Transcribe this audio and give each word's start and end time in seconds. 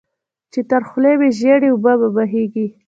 چې 0.51 0.59
تر 0.69 0.81
خوله 0.89 1.11
مې 1.19 1.29
ژېړې 1.39 1.69
اوبه 1.73 1.93
وبهېږي. 1.97 2.67